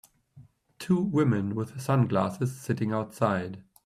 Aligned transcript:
Two 0.79 0.99
women 0.99 1.53
with 1.53 1.79
sunglasses 1.79 2.59
sitting 2.59 2.91
outside. 2.91 3.61